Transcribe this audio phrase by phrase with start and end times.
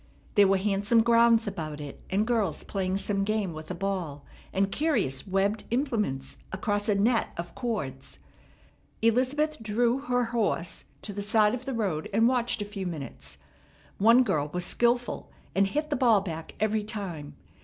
[0.33, 4.71] There were handsome grounds about it, and girls playing some game with a ball and
[4.71, 8.17] curious webbed implements across a net of cords.
[9.03, 13.37] Elizabeth drew her horse to the side of the road, and watched a few minutes.
[13.99, 17.35] One girl was skilful, and hit the ball back every time.